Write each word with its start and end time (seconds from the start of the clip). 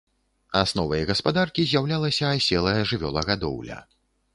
Асновай 0.61 1.03
гаспадаркі 1.11 1.67
з'яўлялася 1.75 2.35
аселая 2.41 2.77
жывёлагадоўля. 2.95 3.83